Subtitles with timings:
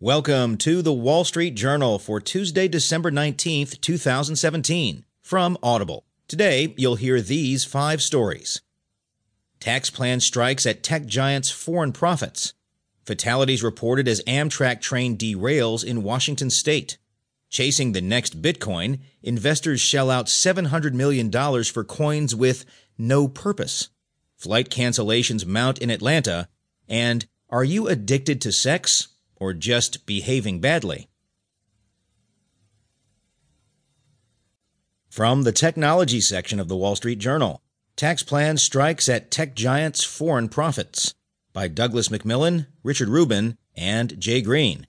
[0.00, 6.04] Welcome to the Wall Street Journal for Tuesday, December 19th, 2017, from Audible.
[6.28, 8.60] Today, you'll hear these five stories
[9.58, 12.52] Tax plan strikes at tech giants' foreign profits,
[13.06, 16.98] fatalities reported as Amtrak train derails in Washington state.
[17.48, 21.32] Chasing the next Bitcoin, investors shell out $700 million
[21.64, 22.66] for coins with
[22.98, 23.88] no purpose.
[24.36, 26.48] Flight cancellations mount in Atlanta,
[26.86, 29.08] and are you addicted to sex?
[29.36, 31.08] Or just behaving badly.
[35.08, 37.62] From the technology section of the Wall Street Journal
[37.96, 41.14] Tax Plan Strikes at Tech Giants' Foreign Profits
[41.54, 44.86] by Douglas MacMillan, Richard Rubin, and Jay Greene.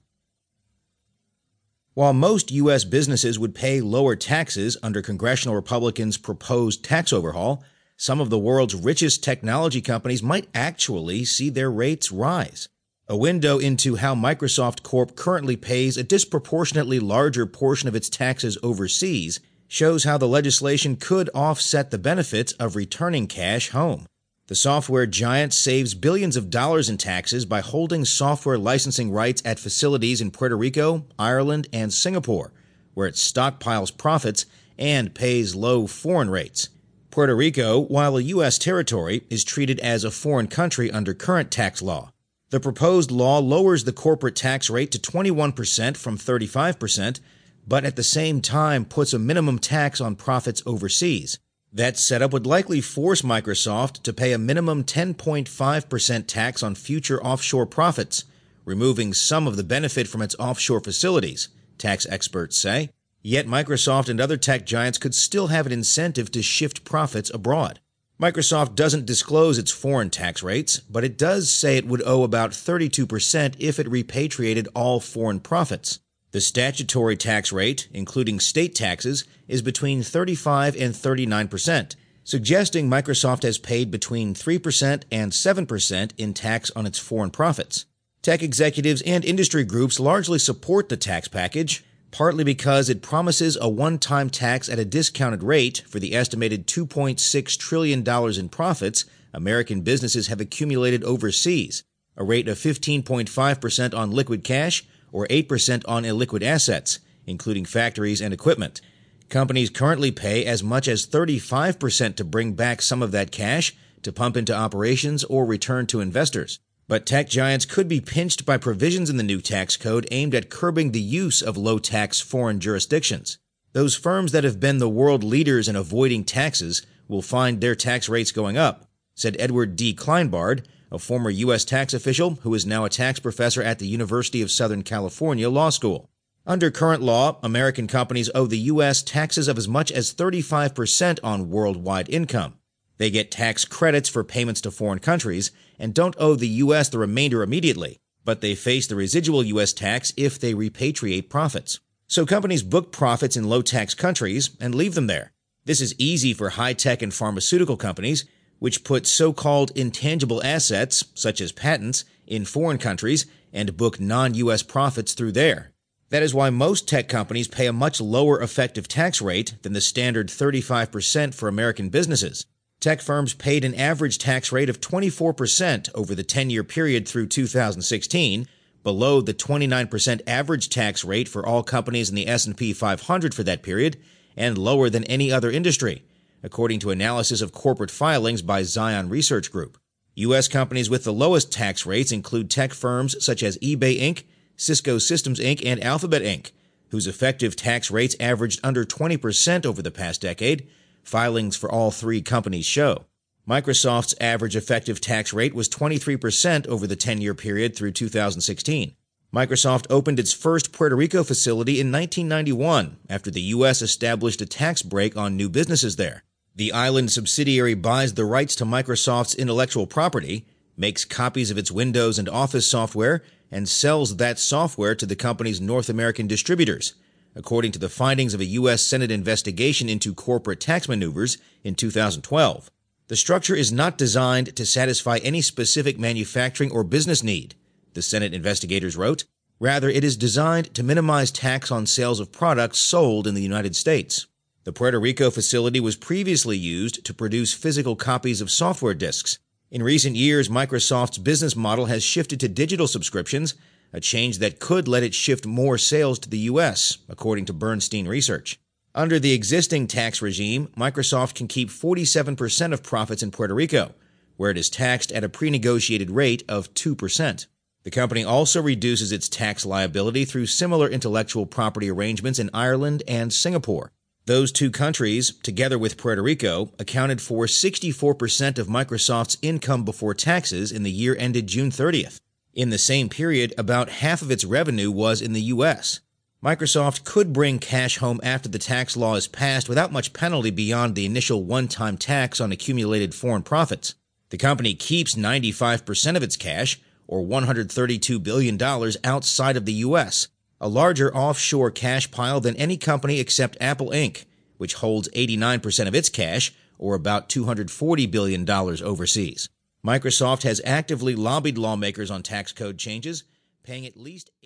[1.93, 2.83] While most U.S.
[2.83, 7.63] businesses would pay lower taxes under congressional Republicans' proposed tax overhaul,
[7.95, 12.67] some of the world's richest technology companies might actually see their rates rise.
[13.09, 18.57] A window into how Microsoft Corp currently pays a disproportionately larger portion of its taxes
[18.61, 24.07] overseas shows how the legislation could offset the benefits of returning cash home.
[24.47, 29.57] The software giant saves billions of dollars in taxes by holding software licensing rights at
[29.57, 32.51] facilities in Puerto Rico, Ireland, and Singapore,
[32.93, 34.45] where it stockpiles profits
[34.77, 36.67] and pays low foreign rates.
[37.09, 38.57] Puerto Rico, while a U.S.
[38.57, 42.11] territory, is treated as a foreign country under current tax law.
[42.49, 47.19] The proposed law lowers the corporate tax rate to 21% from 35%,
[47.67, 51.39] but at the same time puts a minimum tax on profits overseas.
[51.73, 57.65] That setup would likely force Microsoft to pay a minimum 10.5% tax on future offshore
[57.65, 58.23] profits,
[58.63, 62.91] removing some of the benefit from its offshore facilities, tax experts say.
[63.21, 67.81] Yet Microsoft and other tech giants could still have an incentive to shift profits abroad.
[68.19, 72.49] Microsoft doesn't disclose its foreign tax rates, but it does say it would owe about
[72.49, 75.99] 32% if it repatriated all foreign profits.
[76.31, 83.59] The statutory tax rate, including state taxes, is between 35 and 39%, suggesting Microsoft has
[83.59, 87.85] paid between 3% and 7% in tax on its foreign profits.
[88.23, 93.69] Tech executives and industry groups largely support the tax package, partly because it promises a
[93.69, 98.07] one time tax at a discounted rate for the estimated $2.6 trillion
[98.39, 101.83] in profits American businesses have accumulated overseas,
[102.15, 108.33] a rate of 15.5% on liquid cash or 8% on illiquid assets, including factories and
[108.33, 108.81] equipment.
[109.29, 114.11] Companies currently pay as much as 35% to bring back some of that cash to
[114.11, 116.59] pump into operations or return to investors.
[116.89, 120.49] But tech giants could be pinched by provisions in the new tax code aimed at
[120.49, 123.39] curbing the use of low tax foreign jurisdictions.
[123.73, 128.07] Those firms that have been the world leaders in avoiding taxes will find their tax
[128.07, 129.93] rates going up, said Edward D.
[129.93, 131.65] Kleinbard, a former U.S.
[131.65, 135.69] tax official who is now a tax professor at the University of Southern California Law
[135.69, 136.09] School.
[136.45, 139.03] Under current law, American companies owe the U.S.
[139.03, 142.53] taxes of as much as 35% on worldwide income.
[142.97, 146.89] They get tax credits for payments to foreign countries and don't owe the U.S.
[146.89, 149.73] the remainder immediately, but they face the residual U.S.
[149.73, 151.79] tax if they repatriate profits.
[152.07, 155.31] So companies book profits in low tax countries and leave them there.
[155.65, 158.25] This is easy for high tech and pharmaceutical companies,
[158.59, 164.33] which put so called intangible assets, such as patents, in foreign countries and book non
[164.35, 164.63] U.S.
[164.63, 165.73] profits through there.
[166.09, 169.81] That is why most tech companies pay a much lower effective tax rate than the
[169.81, 172.45] standard 35% for American businesses.
[172.79, 178.47] Tech firms paid an average tax rate of 24% over the 10-year period through 2016,
[178.83, 183.63] below the 29% average tax rate for all companies in the S&P 500 for that
[183.63, 183.97] period,
[184.35, 186.03] and lower than any other industry,
[186.43, 189.79] according to analysis of corporate filings by Zion Research Group.
[190.13, 190.47] U.S.
[190.47, 194.23] companies with the lowest tax rates include tech firms such as eBay Inc.,
[194.55, 196.51] Cisco Systems Inc., and Alphabet Inc.,
[196.89, 200.67] whose effective tax rates averaged under 20% over the past decade,
[201.07, 203.05] Filings for all three companies show.
[203.47, 208.93] Microsoft's average effective tax rate was 23% over the 10 year period through 2016.
[209.33, 213.81] Microsoft opened its first Puerto Rico facility in 1991 after the U.S.
[213.81, 216.23] established a tax break on new businesses there.
[216.53, 220.45] The island subsidiary buys the rights to Microsoft's intellectual property,
[220.75, 225.61] makes copies of its Windows and Office software, and sells that software to the company's
[225.61, 226.95] North American distributors
[227.37, 228.81] according to the findings of a U.S.
[228.81, 232.71] Senate investigation into corporate tax maneuvers in 2012.
[233.09, 237.55] The structure is not designed to satisfy any specific manufacturing or business need,
[237.93, 239.23] the Senate investigators wrote.
[239.59, 243.75] Rather, it is designed to minimize tax on sales of products sold in the United
[243.75, 244.27] States.
[244.65, 249.39] The Puerto Rico facility was previously used to produce physical copies of software disks.
[249.71, 253.55] In recent years, Microsoft's business model has shifted to digital subscriptions,
[253.93, 258.07] a change that could let it shift more sales to the U.S., according to Bernstein
[258.07, 258.59] Research.
[258.93, 263.93] Under the existing tax regime, Microsoft can keep 47% of profits in Puerto Rico,
[264.37, 267.45] where it is taxed at a pre negotiated rate of 2%.
[267.83, 273.31] The company also reduces its tax liability through similar intellectual property arrangements in Ireland and
[273.31, 273.91] Singapore.
[274.25, 280.69] Those two countries, together with Puerto Rico, accounted for 64% of Microsoft's income before taxes
[280.71, 282.19] in the year ended June 30th.
[282.57, 285.99] In the same period, about half of its revenue was in the U.S.
[286.43, 290.95] Microsoft could bring cash home after the tax law is passed without much penalty beyond
[290.95, 293.93] the initial one time tax on accumulated foreign profits.
[294.29, 298.59] The company keeps 95% of its cash, or $132 billion,
[299.03, 300.27] outside of the U.S.,
[300.59, 304.25] a larger offshore cash pile than any company except Apple Inc.,
[304.57, 309.47] which holds 89% of its cash, or about $240 billion overseas.
[309.87, 313.23] Microsoft has actively lobbied lawmakers on tax code changes,
[313.63, 314.45] paying at least eight